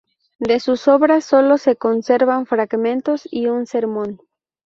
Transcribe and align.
De 0.39 0.59
sus 0.59 0.87
obras 0.87 1.25
sólo 1.25 1.59
se 1.59 1.75
conservan 1.75 2.47
fragmentos 2.47 3.21
y 3.29 3.45
un 3.45 3.67
sermón. 3.67 4.19